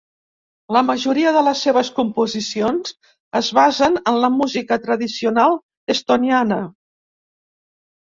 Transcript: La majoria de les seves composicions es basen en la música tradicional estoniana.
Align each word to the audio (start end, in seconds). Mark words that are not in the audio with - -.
La 0.77 0.81
majoria 0.87 1.33
de 1.35 1.43
les 1.47 1.61
seves 1.65 1.91
composicions 1.99 2.95
es 3.43 3.53
basen 3.61 4.01
en 4.15 4.19
la 4.27 4.33
música 4.41 4.81
tradicional 4.89 5.57
estoniana. 5.99 6.63